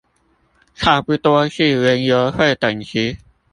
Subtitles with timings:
[0.73, 3.19] 差不多是園遊會等級